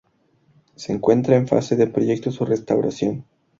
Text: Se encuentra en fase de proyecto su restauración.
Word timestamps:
Se 0.75 0.93
encuentra 0.93 1.35
en 1.35 1.47
fase 1.47 1.75
de 1.75 1.85
proyecto 1.85 2.31
su 2.31 2.43
restauración. 2.43 3.23